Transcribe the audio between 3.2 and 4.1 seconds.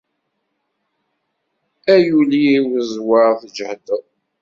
tǧehdeḍ!